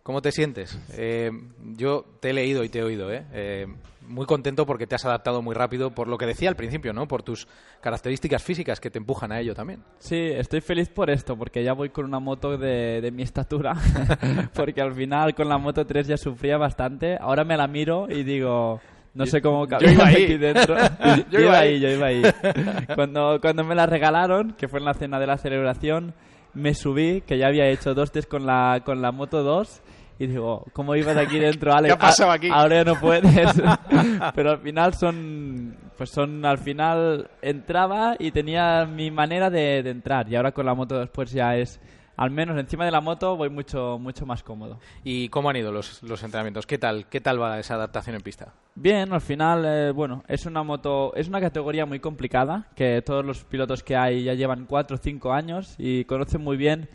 ¿Cómo 0.07 0.21
te 0.21 0.31
sientes? 0.31 0.79
Eh, 0.93 1.29
yo 1.75 2.05
te 2.21 2.29
he 2.29 2.33
leído 2.33 2.63
y 2.63 2.69
te 2.69 2.79
he 2.79 2.83
oído, 2.83 3.11
¿eh? 3.11 3.25
¿eh? 3.33 3.67
Muy 4.07 4.25
contento 4.25 4.65
porque 4.65 4.87
te 4.87 4.95
has 4.95 5.03
adaptado 5.03 5.41
muy 5.41 5.53
rápido 5.53 5.91
por 5.91 6.07
lo 6.07 6.17
que 6.17 6.25
decía 6.25 6.47
al 6.47 6.55
principio, 6.55 6.93
¿no? 6.93 7.09
Por 7.09 7.23
tus 7.23 7.45
características 7.81 8.41
físicas 8.41 8.79
que 8.79 8.89
te 8.89 8.99
empujan 8.99 9.33
a 9.33 9.41
ello 9.41 9.53
también. 9.53 9.83
Sí, 9.99 10.15
estoy 10.15 10.61
feliz 10.61 10.87
por 10.87 11.09
esto, 11.09 11.35
porque 11.35 11.61
ya 11.61 11.73
voy 11.73 11.89
con 11.89 12.05
una 12.05 12.21
moto 12.21 12.57
de, 12.57 13.01
de 13.01 13.11
mi 13.11 13.23
estatura, 13.23 13.73
porque 14.53 14.79
al 14.79 14.93
final 14.93 15.35
con 15.35 15.49
la 15.49 15.57
Moto 15.57 15.85
3 15.85 16.07
ya 16.07 16.15
sufría 16.15 16.57
bastante. 16.57 17.17
Ahora 17.19 17.43
me 17.43 17.57
la 17.57 17.67
miro 17.67 18.07
y 18.09 18.23
digo... 18.23 18.79
No 19.13 19.25
sé 19.25 19.41
cómo 19.41 19.67
cabía 19.67 19.89
aquí 20.07 20.37
dentro. 20.37 20.77
yo, 21.31 21.39
iba 21.41 21.57
ahí, 21.57 21.81
yo 21.81 21.89
iba 21.89 22.05
ahí. 22.05 22.21
Cuando, 22.95 23.39
cuando 23.41 23.65
me 23.65 23.75
la 23.75 23.87
regalaron, 23.87 24.53
que 24.53 24.69
fue 24.69 24.79
en 24.79 24.85
la 24.85 24.93
cena 24.93 25.19
de 25.19 25.27
la 25.27 25.37
celebración, 25.37 26.13
me 26.53 26.73
subí, 26.73 27.21
que 27.21 27.37
ya 27.37 27.47
había 27.47 27.67
hecho 27.67 27.93
dos 27.93 28.11
test 28.11 28.29
con 28.29 28.45
la, 28.45 28.81
con 28.85 29.01
la 29.01 29.11
Moto 29.11 29.43
2 29.43 29.81
y 30.19 30.27
digo, 30.27 30.65
¿cómo 30.73 30.95
ibas 30.95 31.15
aquí 31.17 31.37
dentro, 31.37 31.73
Alex? 31.73 31.93
¿Qué 31.93 31.93
ha 32.05 32.07
pasado 32.07 32.31
aquí? 32.31 32.49
Ahora 32.51 32.77
ya 32.77 32.83
no 32.83 32.99
puedes. 32.99 33.61
Pero 34.35 34.51
al 34.51 34.59
final 34.59 34.93
son, 34.95 35.77
pues 35.95 36.09
son, 36.09 36.43
al 36.45 36.57
final 36.57 37.29
entraba 37.41 38.15
y 38.17 38.31
tenía 38.31 38.85
mi 38.85 39.11
manera 39.11 39.49
de, 39.49 39.83
de 39.83 39.89
entrar. 39.91 40.27
Y 40.29 40.35
ahora 40.35 40.51
con 40.51 40.65
la 40.65 40.73
moto 40.73 40.99
después 40.99 41.31
ya 41.31 41.55
es, 41.55 41.79
al 42.17 42.31
menos 42.31 42.57
encima 42.59 42.83
de 42.83 42.91
la 42.91 42.99
moto 42.99 43.37
voy 43.37 43.49
mucho 43.49 43.97
mucho 43.99 44.25
más 44.25 44.43
cómodo. 44.43 44.79
¿Y 45.03 45.29
cómo 45.29 45.49
han 45.49 45.55
ido 45.55 45.71
los, 45.71 46.03
los 46.03 46.21
entrenamientos? 46.23 46.65
¿Qué 46.65 46.77
tal 46.77 47.07
qué 47.07 47.21
tal 47.21 47.41
va 47.41 47.59
esa 47.59 47.75
adaptación 47.75 48.15
en 48.15 48.21
pista? 48.21 48.53
Bien, 48.75 49.13
al 49.13 49.21
final 49.21 49.63
eh, 49.65 49.91
bueno, 49.91 50.23
es 50.27 50.45
una 50.45 50.63
moto 50.63 51.15
es 51.15 51.29
una 51.29 51.39
categoría 51.39 51.85
muy 51.85 51.99
complicada 51.99 52.67
que 52.75 53.01
todos 53.01 53.23
los 53.23 53.43
pilotos 53.43 53.83
que 53.83 53.95
hay 53.95 54.23
ya 54.23 54.33
llevan 54.33 54.65
4 54.65 54.95
o 54.95 54.99
5 54.99 55.31
años 55.31 55.75
y 55.77 56.03
conocen 56.05 56.43
muy 56.43 56.57
bien 56.57 56.89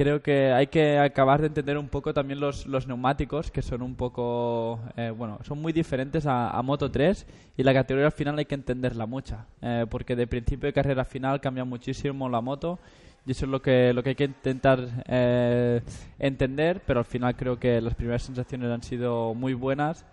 creo 0.00 0.22
que 0.22 0.50
hay 0.50 0.68
que 0.68 0.98
acabar 0.98 1.42
de 1.42 1.48
entender 1.48 1.76
un 1.76 1.88
poco 1.88 2.14
también 2.14 2.40
los, 2.40 2.66
los 2.66 2.86
neumáticos, 2.86 3.50
que 3.50 3.60
son 3.60 3.82
un 3.82 3.96
poco, 3.96 4.80
eh, 4.96 5.10
bueno, 5.10 5.38
son 5.42 5.60
muy 5.60 5.74
diferentes 5.74 6.24
a, 6.26 6.58
Moto 6.62 6.90
3 6.90 7.26
y 7.58 7.62
la 7.62 7.74
categoría 7.74 8.06
al 8.06 8.12
final 8.12 8.38
hay 8.38 8.46
que 8.46 8.54
entenderla 8.54 9.04
mucha, 9.04 9.44
eh, 9.60 9.84
porque 9.90 10.16
de 10.16 10.26
principio 10.26 10.68
de 10.68 10.72
carrera 10.72 11.04
final 11.04 11.40
cambia 11.42 11.64
muchísimo 11.64 12.30
la 12.30 12.40
moto 12.40 12.78
y 13.26 13.32
eso 13.32 13.44
es 13.44 13.50
lo 13.50 13.60
que, 13.60 13.92
lo 13.92 14.02
que 14.02 14.10
hay 14.10 14.14
que 14.14 14.24
intentar 14.24 15.04
eh, 15.06 15.82
entender, 16.18 16.82
pero 16.86 17.00
al 17.00 17.04
final 17.04 17.36
creo 17.36 17.58
que 17.58 17.80
las 17.80 17.94
primeras 17.94 18.22
sensaciones 18.22 18.70
han 18.70 18.82
sido 18.82 19.34
muy 19.34 19.54
buenas. 19.54 20.04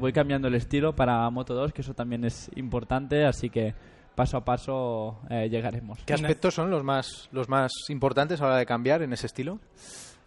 voy 0.00 0.12
cambiando 0.12 0.48
el 0.48 0.54
estilo 0.54 0.94
para 0.94 1.28
Moto 1.30 1.54
2, 1.54 1.72
que 1.72 1.80
eso 1.80 1.94
también 1.94 2.24
es 2.24 2.50
importante, 2.54 3.24
así 3.24 3.50
que 3.50 3.74
paso 4.14 4.36
a 4.36 4.44
paso 4.44 5.20
eh, 5.30 5.48
llegaremos. 5.48 5.98
¿Qué 6.04 6.14
aspectos 6.14 6.54
son 6.54 6.70
los 6.70 6.84
más, 6.84 7.28
los 7.32 7.48
más 7.48 7.72
importantes 7.88 8.40
a 8.40 8.44
la 8.44 8.50
hora 8.50 8.58
de 8.58 8.66
cambiar 8.66 9.02
en 9.02 9.12
ese 9.12 9.26
estilo? 9.26 9.58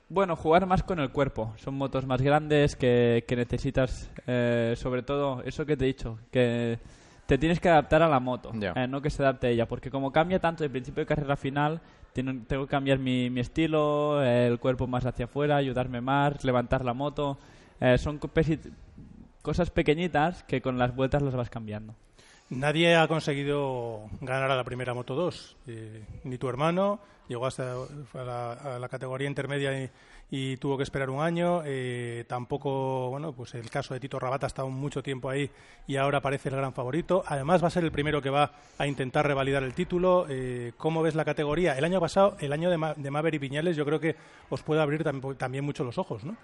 Bueno, 0.08 0.36
jugar 0.36 0.66
más 0.68 0.84
con 0.84 1.00
el 1.00 1.12
cuerpo. 1.12 1.54
Son 1.58 1.76
motos 1.76 2.06
más 2.06 2.22
grandes 2.22 2.76
que, 2.76 3.24
que 3.28 3.36
necesitas, 3.36 4.12
eh, 4.28 4.74
sobre 4.78 5.02
todo, 5.02 5.42
eso 5.44 5.66
que 5.66 5.76
te 5.76 5.86
he 5.86 5.88
dicho, 5.88 6.20
que 6.32 6.80
te 7.26 7.38
tienes 7.38 7.60
que 7.60 7.70
adaptar 7.70 8.04
a 8.04 8.08
la 8.08 8.20
moto, 8.20 8.52
eh, 8.54 8.88
no 8.88 9.02
que 9.02 9.10
se 9.10 9.24
adapte 9.24 9.48
a 9.48 9.50
ella, 9.50 9.68
porque 9.68 9.90
como 9.90 10.12
cambia 10.12 10.40
tanto 10.40 10.64
de 10.64 10.70
principio 10.70 11.02
de 11.02 11.08
carrera 11.08 11.36
final, 11.36 11.82
tengo, 12.16 12.46
que 12.48 12.68
cambiar 12.68 12.98
mi, 12.98 13.28
estilo, 13.40 14.24
el 14.24 14.58
cuerpo 14.60 14.88
más 14.88 15.06
hacia 15.06 15.26
afuera, 15.26 15.58
ayudarme 15.58 16.00
más, 16.00 16.44
levantar 16.46 16.86
la 16.86 16.94
moto. 16.94 17.38
son 17.98 18.20
cosas 19.42 19.70
pequeñitas 19.70 20.44
que 20.44 20.62
con 20.62 20.78
las 20.78 20.96
vueltas 20.96 21.22
las 21.22 21.36
vas 21.36 21.50
cambiando. 21.50 21.94
Nadie 22.50 22.96
ha 22.96 23.08
conseguido 23.08 24.04
ganar 24.22 24.52
a 24.52 24.56
la 24.56 24.64
primera 24.64 24.94
Moto 24.94 25.16
2. 25.16 25.58
Eh, 25.68 26.04
ni 26.26 26.38
tu 26.38 26.48
hermano, 26.48 27.00
llegó 27.28 27.48
hasta 27.48 27.74
a 28.14 28.80
la, 28.80 28.88
categoría 28.88 29.28
intermedia 29.28 29.92
y, 30.30 30.58
tuvo 30.58 30.78
que 30.78 30.84
esperar 30.84 31.10
un 31.10 31.24
año. 31.24 31.64
Eh, 31.66 32.24
tampoco, 32.28 33.10
bueno, 33.10 33.34
pues 33.34 33.56
el 33.56 33.68
caso 33.72 33.96
de 33.96 34.00
Tito 34.00 34.20
Rabata 34.20 34.46
ha 34.46 34.48
estado 34.48 34.70
mucho 34.70 35.02
tiempo 35.02 35.28
ahí 35.28 35.50
y 35.88 35.96
ahora 35.96 36.22
parece 36.22 36.50
el 36.50 36.56
gran 36.56 36.74
favorito. 36.74 37.24
Además 37.26 37.64
va 37.64 37.68
a 37.68 37.72
ser 37.72 37.84
el 37.84 37.92
primero 37.92 38.22
que 38.22 38.30
va 38.30 38.52
a 38.78 38.86
intentar 38.86 39.26
revalidar 39.26 39.64
el 39.64 39.74
título. 39.74 40.28
Eh, 40.30 40.74
¿Cómo 40.78 41.02
ves 41.02 41.16
la 41.16 41.26
categoría? 41.26 41.76
El 41.76 41.84
año 41.84 42.00
pasado, 42.00 42.38
el 42.40 42.54
año 42.54 42.70
de, 42.70 42.78
Ma 42.78 42.94
de 42.94 43.10
Maverick 43.10 43.42
Viñales, 43.42 43.76
yo 43.76 43.86
creo 43.86 44.00
que 44.00 44.16
os 44.50 44.62
puede 44.62 44.82
abrir 44.82 45.04
también 45.38 45.66
mucho 45.66 45.84
los 45.84 45.98
ojos, 45.98 46.24
¿no? 46.24 46.36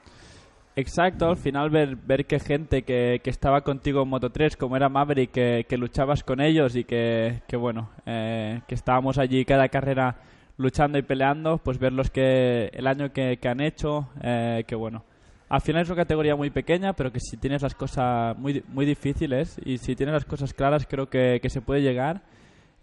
Exacto, 0.76 1.30
al 1.30 1.38
final 1.38 1.70
ver, 1.70 1.98
ver 1.98 2.26
que 2.26 2.40
gente 2.40 2.84
que, 2.84 3.20
que 3.22 3.30
estaba 3.30 3.62
contigo 3.62 4.04
en 4.04 4.08
Moto 4.08 4.30
3, 4.30 4.56
como 4.56 4.78
era 4.78 4.88
Maverick, 4.88 5.32
que, 5.32 5.66
que 5.68 5.78
luchabas 5.78 6.24
con 6.24 6.40
ellos 6.40 6.78
y 6.78 6.86
que, 6.86 7.42
que 7.48 7.58
bueno, 7.58 7.90
eh, 8.06 8.62
que 8.68 8.76
estábamos 8.76 9.18
allí 9.18 9.44
cada 9.44 9.68
carrera 9.68 10.16
luchando 10.56 10.98
y 10.98 11.02
peleando, 11.02 11.58
pues 11.58 11.78
verlos 11.78 12.10
que 12.10 12.70
el 12.74 12.88
año 12.88 13.12
que, 13.12 13.38
que 13.42 13.50
han 13.50 13.60
hecho, 13.60 14.10
eh, 14.22 14.64
que 14.66 14.76
bueno, 14.76 15.04
al 15.50 15.60
final 15.60 15.82
es 15.82 15.90
una 15.90 15.98
categoría 15.98 16.38
muy 16.38 16.50
pequeña, 16.52 16.94
pero 16.94 17.12
que 17.12 17.20
si 17.20 17.36
tienes 17.36 17.62
las 17.62 17.76
cosas 17.76 18.38
muy, 18.38 18.64
muy 18.70 18.86
difíciles 18.86 19.60
y 19.66 19.78
si 19.78 19.98
tienes 19.98 20.14
las 20.14 20.26
cosas 20.26 20.54
claras, 20.54 20.88
creo 20.88 21.10
que, 21.10 21.40
que 21.42 21.50
se 21.50 21.62
puede 21.62 21.82
llegar. 21.82 22.22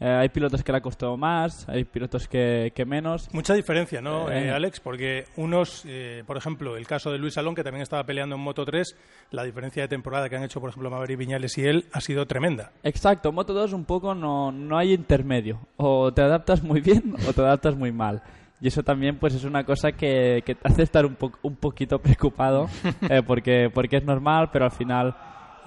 Eh, 0.01 0.07
hay 0.09 0.29
pilotos 0.29 0.63
que 0.63 0.71
le 0.71 0.79
ha 0.79 0.81
costado 0.81 1.17
más, 1.17 1.69
hay 1.69 1.83
pilotos 1.85 2.29
que, 2.29 2.73
que 2.73 2.85
menos. 2.85 3.29
Mucha 3.35 3.55
diferencia, 3.55 4.01
¿no, 4.01 4.31
Eh. 4.31 4.47
eh, 4.47 4.51
Alex? 4.53 4.79
Porque 4.79 5.25
unos, 5.37 5.85
eh, 5.89 6.23
por 6.25 6.37
ejemplo, 6.37 6.77
el 6.77 6.87
caso 6.87 7.11
de 7.11 7.19
Luis 7.19 7.35
Salón, 7.35 7.57
que 7.57 7.65
también 7.65 7.83
estaba 7.83 8.05
peleando 8.05 8.37
en 8.37 8.43
Moto 8.43 8.65
3, 8.65 8.95
la 9.33 9.43
diferencia 9.43 9.83
de 9.83 9.89
temporada 9.89 10.29
que 10.29 10.37
han 10.37 10.45
hecho, 10.45 10.61
por 10.61 10.71
ejemplo, 10.71 10.89
Maverick 10.91 11.19
Viñales 11.19 11.59
y 11.59 11.65
él 11.65 11.87
ha 11.93 12.01
sido 12.01 12.27
tremenda. 12.27 12.71
Exacto, 12.85 13.33
Moto 13.33 13.53
2 13.55 13.73
un 13.73 13.85
poco 13.87 14.15
no, 14.15 14.53
no 14.53 14.79
hay 14.79 14.93
intermedio. 14.93 15.59
O 15.77 16.13
te 16.13 16.23
adaptas 16.23 16.63
muy 16.63 16.81
bien 16.81 17.15
o 17.29 17.33
te 17.33 17.41
adaptas 17.41 17.75
muy 17.75 17.91
mal. 17.91 18.23
Y 18.61 18.69
eso 18.69 18.85
también 18.85 19.19
pues 19.19 19.35
es 19.35 19.43
una 19.45 19.65
cosa 19.65 19.91
que, 19.93 20.43
que 20.47 20.55
te 20.55 20.69
hace 20.69 20.83
estar 20.83 21.07
un, 21.07 21.17
po- 21.17 21.33
un 21.43 21.57
poquito 21.57 21.99
preocupado 22.03 22.69
eh, 23.09 23.23
porque, 23.27 23.69
porque 23.75 23.97
es 23.97 24.05
normal, 24.05 24.51
pero 24.53 24.65
al 24.65 24.71
final 24.73 25.17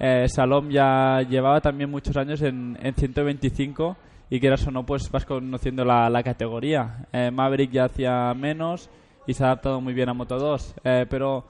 eh, 0.00 0.26
Salom 0.28 0.70
ya 0.70 1.20
llevaba 1.20 1.60
también 1.60 1.90
muchos 1.90 2.16
años 2.16 2.40
en, 2.42 2.78
en 2.82 2.94
125 2.94 3.96
y 4.32 4.40
quieras 4.40 4.66
o 4.66 4.70
no 4.70 4.86
pues 4.86 5.10
vas 5.10 5.26
conociendo 5.26 5.84
la, 5.84 6.08
la 6.08 6.22
categoría. 6.22 7.06
Eh, 7.12 7.30
Maverick 7.30 7.70
ya 7.70 7.84
hacía 7.84 8.32
menos 8.32 8.88
y 9.26 9.34
se 9.34 9.44
ha 9.44 9.48
adaptado 9.48 9.78
muy 9.82 9.92
bien 9.92 10.08
a 10.08 10.14
Moto 10.14 10.38
2, 10.38 10.74
eh, 10.84 11.06
pero 11.06 11.44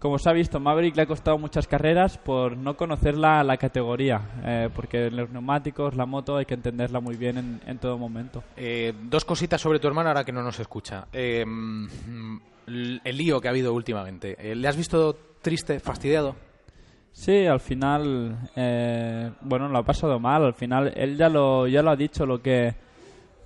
como 0.00 0.18
se 0.18 0.28
ha 0.28 0.32
visto, 0.32 0.58
Maverick 0.58 0.96
le 0.96 1.02
ha 1.02 1.06
costado 1.06 1.38
muchas 1.38 1.68
carreras 1.68 2.18
por 2.18 2.56
no 2.56 2.76
conocer 2.76 3.16
la, 3.16 3.44
la 3.44 3.56
categoría, 3.56 4.20
eh, 4.44 4.68
porque 4.74 5.12
los 5.12 5.30
neumáticos, 5.30 5.94
la 5.94 6.06
moto, 6.06 6.36
hay 6.36 6.44
que 6.44 6.54
entenderla 6.54 6.98
muy 6.98 7.14
bien 7.14 7.38
en, 7.38 7.60
en 7.68 7.78
todo 7.78 7.98
momento. 7.98 8.42
Eh, 8.56 8.92
dos 9.04 9.24
cositas 9.24 9.60
sobre 9.60 9.78
tu 9.78 9.86
hermano 9.86 10.08
ahora 10.08 10.24
que 10.24 10.32
no 10.32 10.42
nos 10.42 10.58
escucha. 10.58 11.06
Eh, 11.12 11.44
el 12.66 13.16
lío 13.16 13.40
que 13.40 13.46
ha 13.46 13.52
habido 13.52 13.72
últimamente. 13.72 14.36
Eh, 14.40 14.56
¿Le 14.56 14.66
has 14.66 14.76
visto 14.76 15.16
triste, 15.40 15.78
fastidiado? 15.78 16.34
Sí, 17.16 17.46
al 17.46 17.60
final, 17.60 18.36
eh, 18.56 19.30
bueno, 19.40 19.68
lo 19.68 19.78
ha 19.78 19.84
pasado 19.84 20.18
mal. 20.18 20.44
Al 20.44 20.54
final, 20.54 20.92
él 20.96 21.16
ya 21.16 21.28
lo, 21.28 21.68
ya 21.68 21.80
lo 21.80 21.90
ha 21.90 21.96
dicho 21.96 22.26
lo 22.26 22.42
que, 22.42 22.74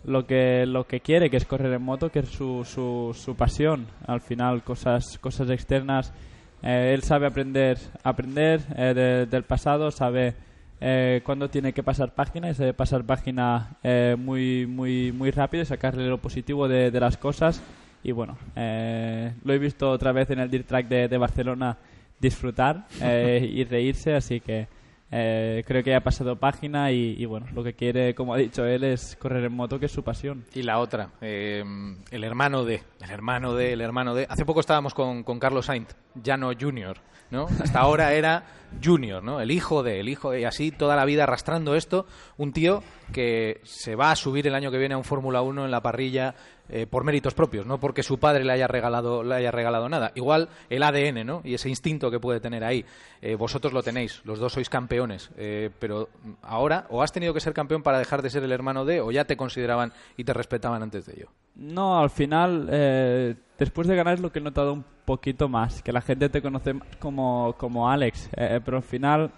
lo 0.04 0.26
que, 0.26 0.64
lo 0.66 0.86
que 0.86 1.00
quiere, 1.00 1.28
que 1.28 1.36
es 1.36 1.44
correr 1.44 1.74
en 1.74 1.82
moto, 1.82 2.10
que 2.10 2.20
es 2.20 2.30
su, 2.30 2.64
su, 2.64 3.14
su 3.14 3.36
pasión. 3.36 3.86
Al 4.06 4.22
final, 4.22 4.62
cosas, 4.64 5.18
cosas 5.18 5.50
externas. 5.50 6.14
eh, 6.62 6.92
él 6.94 7.02
sabe 7.02 7.26
aprender, 7.26 7.78
aprender 8.04 8.62
eh, 8.74 8.94
de- 8.94 9.26
del 9.26 9.42
pasado, 9.44 9.90
sabe 9.90 10.34
eh, 10.80 11.20
cuándo 11.22 11.50
tiene 11.50 11.74
que 11.74 11.82
pasar 11.82 12.14
página 12.14 12.48
y 12.50 12.54
sabe 12.54 12.72
pasar 12.72 13.04
página 13.04 13.76
eh, 13.82 14.16
muy, 14.18 14.66
muy, 14.66 15.12
muy 15.12 15.30
rápido 15.30 15.62
y 15.62 15.66
sacarle 15.66 16.08
lo 16.08 16.18
positivo 16.18 16.68
de, 16.68 16.90
de 16.90 17.00
las 17.00 17.18
cosas. 17.18 17.62
Y 18.02 18.12
bueno, 18.12 18.38
eh, 18.56 19.34
lo 19.44 19.52
he 19.52 19.58
visto 19.58 19.90
otra 19.90 20.12
vez 20.12 20.30
en 20.30 20.38
el 20.38 20.48
Dirt 20.50 20.66
Track 20.66 20.88
de, 20.88 21.06
de 21.08 21.18
Barcelona 21.18 21.76
disfrutar 22.20 22.86
eh, 23.00 23.48
y 23.50 23.64
reírse, 23.64 24.14
así 24.14 24.40
que 24.40 24.68
eh, 25.10 25.64
creo 25.66 25.82
que 25.82 25.90
ya 25.90 25.98
ha 25.98 26.02
pasado 26.02 26.36
página 26.36 26.92
y, 26.92 27.14
y 27.18 27.24
bueno, 27.24 27.46
lo 27.54 27.64
que 27.64 27.72
quiere, 27.72 28.14
como 28.14 28.34
ha 28.34 28.36
dicho 28.36 28.66
él, 28.66 28.84
es 28.84 29.16
correr 29.16 29.44
en 29.44 29.52
moto, 29.52 29.78
que 29.78 29.86
es 29.86 29.92
su 29.92 30.02
pasión. 30.04 30.44
Y 30.54 30.62
la 30.62 30.78
otra, 30.78 31.10
eh, 31.22 31.64
el 32.10 32.24
hermano 32.24 32.64
de, 32.64 32.82
el 33.00 33.10
hermano 33.10 33.54
de, 33.54 33.72
el 33.72 33.80
hermano 33.80 34.14
de. 34.14 34.26
Hace 34.28 34.44
poco 34.44 34.60
estábamos 34.60 34.92
con, 34.92 35.22
con 35.22 35.38
Carlos 35.38 35.66
Sainz, 35.66 35.96
ya 36.14 36.36
no 36.36 36.50
Junior, 36.58 36.98
¿no? 37.30 37.46
Hasta 37.62 37.80
ahora 37.80 38.12
era 38.12 38.44
Junior, 38.82 39.22
¿no? 39.22 39.40
El 39.40 39.50
hijo 39.50 39.82
de, 39.82 40.00
el 40.00 40.08
hijo 40.08 40.36
y 40.36 40.44
así 40.44 40.70
toda 40.70 40.96
la 40.96 41.04
vida 41.04 41.24
arrastrando 41.24 41.74
esto. 41.74 42.06
Un 42.36 42.52
tío 42.52 42.82
que 43.12 43.60
se 43.64 43.94
va 43.96 44.10
a 44.10 44.16
subir 44.16 44.46
el 44.46 44.54
año 44.54 44.70
que 44.70 44.78
viene 44.78 44.94
a 44.94 44.98
un 44.98 45.04
Fórmula 45.04 45.42
1 45.42 45.64
en 45.64 45.70
la 45.70 45.82
parrilla 45.82 46.34
eh, 46.70 46.86
por 46.86 47.02
méritos 47.02 47.32
propios, 47.32 47.64
no 47.64 47.80
porque 47.80 48.02
su 48.02 48.18
padre 48.18 48.44
le 48.44 48.52
haya 48.52 48.66
regalado, 48.66 49.22
le 49.22 49.34
haya 49.36 49.50
regalado 49.50 49.88
nada. 49.88 50.12
Igual 50.14 50.50
el 50.68 50.82
ADN, 50.82 51.24
¿no? 51.24 51.40
Y 51.44 51.54
ese 51.54 51.70
instinto 51.70 52.10
que 52.10 52.20
puede 52.20 52.40
tener 52.40 52.62
ahí. 52.62 52.84
Eh, 53.22 53.36
vosotros 53.36 53.72
lo 53.72 53.82
tenéis, 53.82 54.20
los 54.24 54.38
dos 54.38 54.52
sois 54.52 54.68
campeones, 54.68 55.30
eh, 55.38 55.70
pero 55.78 56.10
ahora 56.42 56.86
o 56.90 57.02
has 57.02 57.10
tenido 57.10 57.32
que 57.32 57.40
ser 57.40 57.54
campeón 57.54 57.82
para 57.82 57.98
dejar 57.98 58.20
de 58.20 58.28
ser 58.28 58.44
el 58.44 58.52
hermano 58.52 58.84
de, 58.84 59.00
o 59.00 59.10
ya 59.10 59.24
te 59.24 59.36
consideraban 59.36 59.92
y 60.16 60.24
te 60.24 60.34
respetaban 60.34 60.82
antes 60.82 61.06
de 61.06 61.14
ello. 61.14 61.28
No, 61.58 61.98
al 61.98 62.10
final, 62.10 62.68
eh, 62.70 63.34
después 63.58 63.88
de 63.88 63.96
ganar 63.96 64.14
es 64.14 64.20
lo 64.20 64.30
que 64.30 64.38
he 64.38 64.42
notado 64.42 64.72
un 64.72 64.84
poquito 65.04 65.48
más, 65.48 65.82
que 65.82 65.92
la 65.92 66.00
gente 66.00 66.28
te 66.28 66.40
conoce 66.40 66.74
más 66.74 66.96
como, 66.98 67.54
como 67.58 67.90
Alex, 67.90 68.30
eh, 68.36 68.60
pero 68.64 68.76
al 68.76 68.82
final 68.82 69.30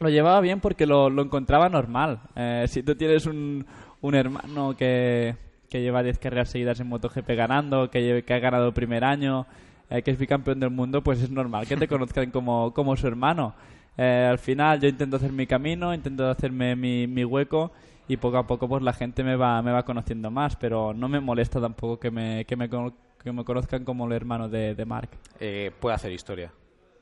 lo 0.00 0.08
llevaba 0.08 0.40
bien 0.40 0.60
porque 0.60 0.86
lo, 0.86 1.10
lo 1.10 1.22
encontraba 1.22 1.68
normal. 1.68 2.20
Eh, 2.34 2.64
si 2.68 2.82
tú 2.82 2.94
tienes 2.94 3.26
un, 3.26 3.66
un 4.00 4.14
hermano 4.14 4.74
que, 4.76 5.36
que 5.68 5.82
lleva 5.82 6.02
10 6.02 6.18
carreras 6.18 6.50
seguidas 6.50 6.80
en 6.80 6.88
MotoGP 6.88 7.28
ganando, 7.30 7.90
que, 7.90 8.24
que 8.26 8.34
ha 8.34 8.38
ganado 8.38 8.68
el 8.68 8.72
primer 8.72 9.04
año, 9.04 9.46
eh, 9.90 10.02
que 10.02 10.12
es 10.12 10.18
bicampeón 10.18 10.60
del 10.60 10.70
mundo, 10.70 11.02
pues 11.02 11.20
es 11.20 11.30
normal 11.30 11.66
que 11.66 11.76
te 11.76 11.88
conozcan 11.88 12.30
como, 12.30 12.72
como 12.72 12.96
su 12.96 13.06
hermano. 13.06 13.54
Eh, 13.96 14.26
al 14.30 14.38
final 14.38 14.80
yo 14.80 14.88
intento 14.88 15.16
hacer 15.16 15.32
mi 15.32 15.46
camino, 15.46 15.94
intento 15.94 16.28
hacerme 16.28 16.74
mi, 16.74 17.06
mi 17.06 17.24
hueco 17.24 17.70
y 18.08 18.16
poco 18.16 18.38
a 18.38 18.46
poco 18.46 18.68
pues 18.68 18.82
la 18.82 18.92
gente 18.92 19.24
me 19.24 19.36
va, 19.36 19.60
me 19.62 19.72
va 19.72 19.84
conociendo 19.84 20.30
más, 20.30 20.56
pero 20.56 20.92
no 20.94 21.08
me 21.08 21.20
molesta 21.20 21.60
tampoco 21.60 21.98
que 21.98 22.10
me, 22.10 22.44
que 22.44 22.56
me, 22.56 22.68
que 22.68 23.32
me 23.32 23.44
conozcan 23.44 23.84
como 23.84 24.06
el 24.06 24.12
hermano 24.12 24.48
de, 24.48 24.74
de 24.74 24.84
Mark. 24.84 25.10
Eh, 25.40 25.70
puede 25.80 25.94
hacer 25.94 26.12
historia. 26.12 26.52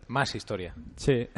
Más 0.08 0.34
historia. 0.34 0.74
Sí. 0.96 1.28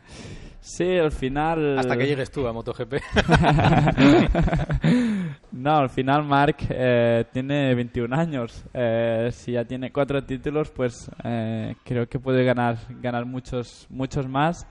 sí, 0.60 0.98
al 0.98 1.12
final... 1.12 1.78
Hasta 1.78 1.96
que 1.96 2.06
llegues 2.06 2.30
tú 2.30 2.46
a 2.46 2.52
MotoGP. 2.52 2.94
No, 5.58 5.78
al 5.78 5.90
final 5.90 6.24
Mark 6.24 6.56
eh, 6.68 7.24
tiene 7.32 7.74
21 7.74 8.14
años. 8.14 8.64
Eh, 8.72 9.28
si 9.32 9.52
ya 9.52 9.64
tiene 9.64 9.90
cuatro 9.90 10.22
títulos, 10.22 10.70
pues 10.70 11.10
eh, 11.24 11.74
creo 11.84 12.08
que 12.08 12.20
puede 12.20 12.44
ganar, 12.44 12.78
ganar 13.00 13.24
muchos, 13.24 13.86
muchos 13.88 14.28
más. 14.28 14.68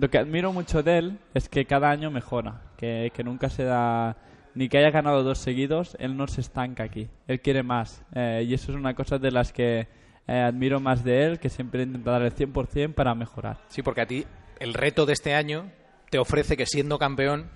Lo 0.00 0.08
que 0.10 0.18
admiro 0.18 0.52
mucho 0.52 0.84
de 0.84 0.98
él 0.98 1.18
es 1.34 1.48
que 1.48 1.64
cada 1.64 1.90
año 1.90 2.12
mejora, 2.12 2.62
que, 2.76 3.10
que 3.12 3.24
nunca 3.24 3.50
se 3.50 3.64
da, 3.64 4.16
ni 4.54 4.68
que 4.68 4.78
haya 4.78 4.92
ganado 4.92 5.24
dos 5.24 5.38
seguidos, 5.38 5.96
él 5.98 6.16
no 6.16 6.28
se 6.28 6.40
estanca 6.40 6.84
aquí, 6.84 7.08
él 7.26 7.40
quiere 7.40 7.64
más. 7.64 8.04
Eh, 8.14 8.44
y 8.46 8.54
eso 8.54 8.70
es 8.70 8.78
una 8.78 8.94
cosa 8.94 9.18
de 9.18 9.32
las 9.32 9.52
que 9.52 9.88
eh, 10.28 10.38
admiro 10.40 10.78
más 10.78 11.02
de 11.02 11.24
él, 11.24 11.40
que 11.40 11.48
siempre 11.48 11.82
intenta 11.82 12.12
dar 12.12 12.22
el 12.22 12.32
100% 12.32 12.94
para 12.94 13.16
mejorar. 13.16 13.58
Sí, 13.66 13.82
porque 13.82 14.02
a 14.02 14.06
ti 14.06 14.24
el 14.60 14.72
reto 14.72 15.04
de 15.04 15.14
este 15.14 15.34
año 15.34 15.68
te 16.10 16.20
ofrece 16.20 16.56
que 16.56 16.66
siendo 16.66 16.96
campeón 17.00 17.50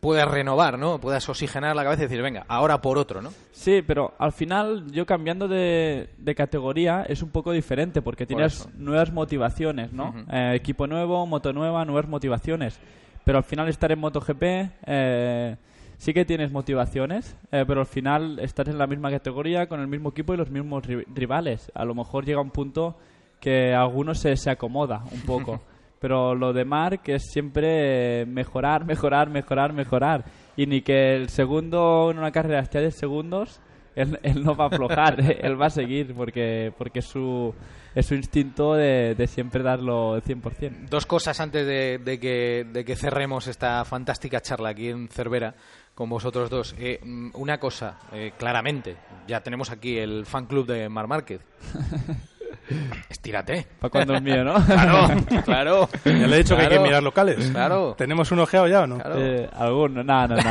puedas 0.00 0.28
renovar, 0.30 0.78
¿no? 0.78 0.98
Puedas 0.98 1.28
oxigenar 1.28 1.76
la 1.76 1.84
cabeza 1.84 2.02
y 2.02 2.06
decir, 2.06 2.22
venga, 2.22 2.44
ahora 2.48 2.80
por 2.80 2.96
otro, 2.98 3.20
¿no? 3.20 3.30
Sí, 3.52 3.82
pero 3.86 4.14
al 4.18 4.32
final 4.32 4.90
yo 4.92 5.04
cambiando 5.06 5.46
de, 5.46 6.08
de 6.16 6.34
categoría 6.34 7.02
es 7.08 7.22
un 7.22 7.30
poco 7.30 7.52
diferente 7.52 8.00
porque 8.02 8.24
tienes 8.26 8.66
nuevas 8.78 9.12
motivaciones, 9.12 9.92
¿no? 9.92 10.14
Eh, 10.32 10.54
equipo 10.54 10.86
nuevo, 10.86 11.26
moto 11.26 11.52
nueva, 11.52 11.84
nuevas 11.84 12.08
motivaciones. 12.08 12.80
Pero 13.24 13.38
al 13.38 13.44
final 13.44 13.68
estar 13.68 13.92
en 13.92 13.98
MotoGP 13.98 14.42
eh, 14.86 15.56
sí 15.98 16.14
que 16.14 16.24
tienes 16.24 16.50
motivaciones, 16.50 17.36
eh, 17.52 17.64
pero 17.66 17.80
al 17.80 17.86
final 17.86 18.38
estás 18.38 18.68
en 18.68 18.78
la 18.78 18.86
misma 18.86 19.10
categoría 19.10 19.66
con 19.68 19.80
el 19.80 19.86
mismo 19.86 20.08
equipo 20.08 20.32
y 20.32 20.38
los 20.38 20.50
mismos 20.50 20.82
ri- 20.84 21.04
rivales. 21.14 21.70
A 21.74 21.84
lo 21.84 21.94
mejor 21.94 22.24
llega 22.24 22.40
un 22.40 22.50
punto 22.50 22.96
que 23.38 23.74
a 23.74 23.82
algunos 23.82 24.18
se, 24.18 24.34
se 24.36 24.50
acomoda 24.50 25.04
un 25.12 25.20
poco. 25.20 25.60
Pero 26.00 26.34
lo 26.34 26.52
de 26.52 26.64
Mark 26.64 27.02
es 27.06 27.30
siempre 27.30 28.24
mejorar, 28.26 28.84
mejorar, 28.84 29.28
mejorar, 29.28 29.72
mejorar. 29.72 30.24
Y 30.56 30.66
ni 30.66 30.80
que 30.80 31.14
el 31.14 31.28
segundo 31.28 32.10
en 32.10 32.18
una 32.18 32.32
carrera 32.32 32.60
esté 32.60 32.78
a 32.78 32.80
10 32.80 32.94
segundos, 32.94 33.60
él, 33.94 34.18
él 34.22 34.42
no 34.42 34.56
va 34.56 34.64
a 34.64 34.68
aflojar, 34.68 35.20
él 35.44 35.60
va 35.60 35.66
a 35.66 35.70
seguir 35.70 36.14
porque, 36.14 36.72
porque 36.78 37.00
es, 37.00 37.06
su, 37.06 37.54
es 37.94 38.06
su 38.06 38.14
instinto 38.14 38.74
de, 38.74 39.14
de 39.14 39.26
siempre 39.26 39.62
darlo 39.62 40.14
al 40.14 40.22
100%. 40.22 40.88
Dos 40.88 41.06
cosas 41.06 41.38
antes 41.38 41.66
de, 41.66 41.98
de 41.98 42.18
que, 42.18 42.66
de 42.72 42.84
que 42.84 42.96
cerremos 42.96 43.46
esta 43.46 43.84
fantástica 43.84 44.40
charla 44.40 44.70
aquí 44.70 44.88
en 44.88 45.08
Cervera 45.08 45.54
con 45.94 46.08
vosotros 46.08 46.48
dos. 46.48 46.74
Eh, 46.78 46.98
mm, 47.02 47.30
una 47.34 47.58
cosa, 47.58 47.98
eh, 48.12 48.32
claramente, 48.38 48.96
ya 49.26 49.42
tenemos 49.42 49.70
aquí 49.70 49.98
el 49.98 50.24
fan 50.24 50.46
club 50.46 50.66
de 50.66 50.88
Mar 50.88 51.06
Márquez. 51.06 51.42
Estírate. 53.08 53.66
Para 53.80 53.90
cuando 53.90 54.14
es 54.14 54.22
mío, 54.22 54.44
¿no? 54.44 54.54
Claro, 54.66 55.08
claro. 55.44 55.88
Ya 56.04 56.12
le 56.26 56.34
he 56.34 56.38
dicho 56.38 56.56
que 56.56 56.62
hay 56.62 56.68
que 56.68 56.74
Claro, 56.74 56.86
mirar 56.86 57.02
locales. 57.02 57.50
Claro. 57.50 57.94
¿Tenemos 57.98 58.30
un 58.32 58.38
ojeado 58.40 58.68
ya 58.68 58.82
o 58.82 58.86
no? 58.86 58.98
Claro. 58.98 59.14
Eh, 59.18 59.48
alguno, 59.58 60.02
no, 60.04 60.28
no, 60.28 60.36
no. 60.36 60.42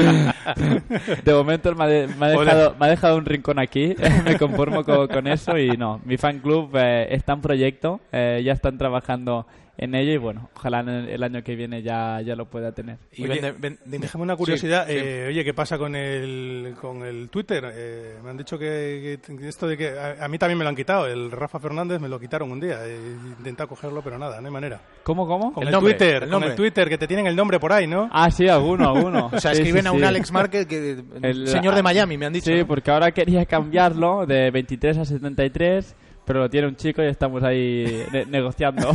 De 1.24 1.32
momento 1.34 1.74
me 1.74 1.84
ha, 1.84 1.86
de- 1.86 2.06
me 2.08 2.26
ha 2.26 2.28
dejado, 2.30 2.74
me 2.78 2.86
ha 2.86 2.88
dejado 2.88 3.16
un 3.16 3.24
rincón 3.24 3.58
aquí, 3.58 3.94
me 4.24 4.36
conformo 4.38 4.84
con, 4.84 5.08
con 5.08 5.26
eso 5.26 5.56
y 5.58 5.76
no. 5.76 6.00
Mi 6.04 6.16
fan 6.16 6.38
club 6.40 6.70
eh, 6.74 7.08
está 7.10 7.32
en 7.34 7.40
proyecto, 7.40 8.00
eh, 8.12 8.42
ya 8.44 8.52
están 8.52 8.78
trabajando 8.78 9.46
en 9.78 9.94
ello 9.94 10.12
y 10.12 10.16
bueno, 10.18 10.50
ojalá 10.54 10.80
en 10.80 10.88
el, 10.90 11.08
el 11.08 11.22
año 11.22 11.42
que 11.42 11.56
viene 11.56 11.82
ya, 11.82 12.20
ya 12.20 12.36
lo 12.36 12.46
pueda 12.46 12.72
tener. 12.72 12.98
Y 13.12 13.24
Oye, 13.24 13.54
ven-. 13.58 13.78
Déjame 13.86 14.24
una 14.24 14.36
curiosidad. 14.36 14.86
Sí, 14.86 14.92
sí. 14.92 14.98
eh, 15.02 15.26
oye, 15.28 15.44
¿qué 15.44 15.54
pasa 15.54 15.78
con 15.78 15.96
el, 15.96 16.74
con 16.80 17.02
el 17.04 17.30
Twitter? 17.30 17.64
Eh, 17.74 18.16
me 18.22 18.30
han 18.30 18.36
dicho 18.36 18.58
que, 18.58 19.18
que 19.26 19.48
esto 19.48 19.66
de 19.66 19.76
que 19.78 19.90
a, 19.98 20.24
a 20.24 20.28
mí 20.28 20.36
también 20.38 20.58
me 20.58 20.64
lo 20.64 20.70
han 20.70 20.76
quitado. 20.76 21.06
El 21.06 21.30
Rafa 21.30 21.58
Fernández 21.58 22.00
me 22.00 22.08
lo 22.08 22.20
quitaron 22.20 22.50
un 22.52 22.60
día. 22.60 22.84
He 22.86 22.96
intentado 23.38 23.68
cogerlo, 23.68 24.02
pero 24.02 24.18
nada, 24.18 24.40
no 24.40 24.46
hay 24.48 24.52
manera. 24.52 24.80
¿Cómo, 25.02 25.26
cómo? 25.26 25.52
Con 25.52 25.62
El 25.62 25.68
el, 25.68 25.72
nombre, 25.72 25.94
Twitter, 25.94 26.22
el 26.24 26.30
con 26.30 26.42
el 26.44 26.54
Twitter, 26.54 26.88
que 26.88 26.98
te 26.98 27.06
tienen 27.06 27.26
el 27.26 27.36
nombre 27.36 27.58
por 27.58 27.72
ahí, 27.72 27.86
¿no? 27.86 28.08
Ah, 28.12 28.30
sí, 28.30 28.48
alguno, 28.48 28.88
alguno. 28.90 29.30
O 29.32 29.38
sea, 29.40 29.54
Sí, 29.54 29.62
escriben 29.62 29.82
sí, 29.82 29.88
a 29.88 29.92
un 29.92 30.00
sí. 30.00 30.04
Alex 30.04 30.32
Márquez 30.32 30.66
que 30.66 31.02
El- 31.22 31.48
señor 31.48 31.74
de 31.74 31.82
Miami, 31.82 32.18
me 32.18 32.26
han 32.26 32.32
dicho. 32.32 32.50
Sí, 32.50 32.58
¿no? 32.58 32.66
porque 32.66 32.90
ahora 32.90 33.10
quería 33.12 33.46
cambiarlo 33.46 34.26
de 34.26 34.50
23 34.50 34.98
a 34.98 35.04
73, 35.04 35.94
pero 36.30 36.42
lo 36.42 36.48
tiene 36.48 36.68
un 36.68 36.76
chico 36.76 37.02
y 37.02 37.06
estamos 37.06 37.42
ahí 37.42 38.04
ne- 38.12 38.24
negociando. 38.30 38.92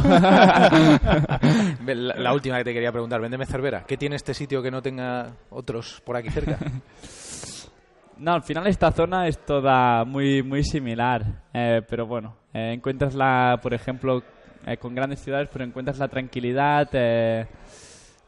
La, 1.86 2.16
la 2.18 2.34
última 2.34 2.58
que 2.60 2.64
te 2.64 2.74
quería 2.74 2.94
preguntar, 2.94 3.20
véndeme 3.20 3.46
Cervera. 3.46 3.84
¿Qué 3.86 3.98
tiene 3.98 4.16
este 4.16 4.34
sitio 4.34 4.64
que 4.64 4.72
no 4.72 4.82
tenga 4.82 5.34
otros 5.50 6.02
por 6.06 6.16
aquí 6.16 6.30
cerca? 6.30 6.58
No, 8.18 8.32
al 8.36 8.44
final 8.44 8.66
esta 8.68 8.90
zona 8.94 9.28
es 9.28 9.38
toda 9.40 10.06
muy 10.06 10.42
muy 10.42 10.64
similar, 10.64 11.26
eh, 11.54 11.82
pero 11.90 12.06
bueno, 12.08 12.38
eh, 12.54 12.72
encuentras 12.74 13.14
la, 13.14 13.60
por 13.62 13.74
ejemplo, 13.74 14.24
eh, 14.66 14.78
con 14.78 14.96
grandes 14.96 15.20
ciudades, 15.20 15.50
pero 15.52 15.66
encuentras 15.66 16.00
la 16.00 16.08
tranquilidad, 16.08 16.88
eh, 16.94 17.46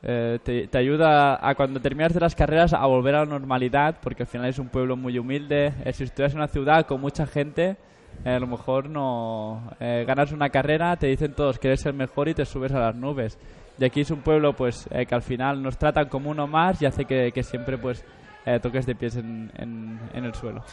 eh, 0.03 0.39
te, 0.43 0.67
te 0.67 0.77
ayuda 0.77 1.39
a 1.41 1.55
cuando 1.55 1.79
terminas 1.79 2.13
de 2.13 2.19
las 2.19 2.35
carreras 2.35 2.73
a 2.73 2.85
volver 2.85 3.15
a 3.15 3.19
la 3.19 3.27
normalidad, 3.27 3.95
porque 4.03 4.23
al 4.23 4.27
final 4.27 4.49
es 4.49 4.59
un 4.59 4.67
pueblo 4.67 4.97
muy 4.97 5.17
humilde. 5.17 5.71
Eh, 5.85 5.93
si 5.93 6.03
estuvieras 6.03 6.33
en 6.33 6.39
una 6.39 6.49
ciudad 6.49 6.85
con 6.85 6.99
mucha 6.99 7.25
gente, 7.25 7.77
eh, 8.25 8.29
a 8.31 8.39
lo 8.39 8.47
mejor 8.47 8.89
no 8.89 9.71
eh, 9.79 10.03
ganas 10.07 10.31
una 10.31 10.49
carrera, 10.49 10.95
te 10.97 11.07
dicen 11.07 11.33
todos 11.33 11.59
que 11.59 11.67
eres 11.67 11.85
el 11.85 11.93
mejor 11.93 12.27
y 12.29 12.33
te 12.33 12.45
subes 12.45 12.71
a 12.73 12.79
las 12.79 12.95
nubes. 12.95 13.37
Y 13.79 13.85
aquí 13.85 14.01
es 14.01 14.11
un 14.11 14.21
pueblo 14.21 14.53
pues 14.53 14.87
eh, 14.91 15.05
que 15.05 15.15
al 15.15 15.21
final 15.21 15.61
nos 15.61 15.77
tratan 15.77 16.09
como 16.09 16.29
uno 16.31 16.47
más 16.47 16.81
y 16.81 16.85
hace 16.85 17.05
que, 17.05 17.31
siempre 17.43 17.77
pues 17.77 18.03
eh, 18.45 18.59
toques 18.59 18.85
de 18.85 18.95
pies 18.95 19.15
en, 19.17 19.51
en- 19.57 19.99
en 20.13 20.25
el 20.25 20.33
suelo. 20.33 20.63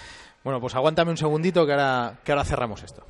Bueno, 0.43 0.61
pues 0.61 0.75
aguántame 0.75 1.11
un 1.11 1.17
segundito 1.17 1.67
que 1.67 1.73
ahora, 1.73 2.15
que 2.25 2.33
ahora 2.33 2.45
cerramos 2.45 2.83
esto. 2.83 3.03